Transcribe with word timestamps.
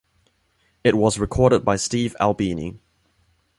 It 0.83 0.97
was 0.97 1.19
recorded 1.19 1.63
by 1.63 1.75
Steve 1.75 2.15
Albini. 2.19 2.79